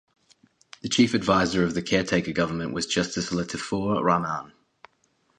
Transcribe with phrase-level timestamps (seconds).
[0.81, 4.51] The chief adviser of the caretaker government was Justice Latifur Rahman.